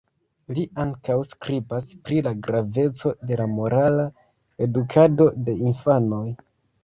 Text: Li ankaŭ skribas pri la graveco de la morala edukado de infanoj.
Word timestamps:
Li 0.57 0.61
ankaŭ 0.83 1.17
skribas 1.33 1.91
pri 2.07 2.17
la 2.27 2.31
graveco 2.47 3.11
de 3.31 3.37
la 3.41 3.47
morala 3.53 4.07
edukado 4.69 5.31
de 5.51 5.59
infanoj. 5.73 6.25